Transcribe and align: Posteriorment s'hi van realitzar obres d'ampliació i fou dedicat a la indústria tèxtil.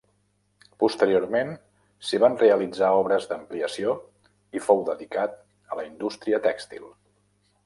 Posteriorment 0.83 1.51
s'hi 2.07 2.21
van 2.23 2.37
realitzar 2.43 2.89
obres 3.01 3.29
d'ampliació 3.35 3.95
i 4.61 4.65
fou 4.69 4.85
dedicat 4.89 5.41
a 5.77 5.83
la 5.83 5.89
indústria 5.93 6.43
tèxtil. 6.51 6.95